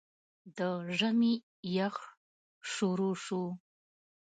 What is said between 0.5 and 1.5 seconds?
د ژمي